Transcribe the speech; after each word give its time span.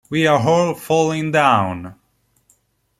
We 0.09 0.25
Are 0.25 0.39
All 0.39 0.73
Falling 0.73 1.31
Down! 1.31 1.93